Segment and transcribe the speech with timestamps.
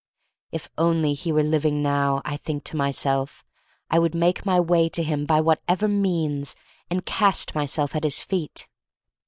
[0.51, 3.45] If only he were living now, I think to myself,
[3.91, 6.55] I would make my way to him by whatever means
[6.89, 8.67] and cast myself at his feet.